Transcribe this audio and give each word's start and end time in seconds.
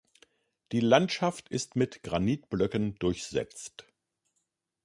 Die 0.71 0.79
Landschaft 0.79 1.47
ist 1.49 1.75
mit 1.75 2.01
Granitblöcken 2.01 2.95
durchsetzt. 2.95 3.85